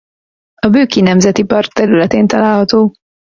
[0.61, 2.93] A Bükki Nemzeti Park területén található.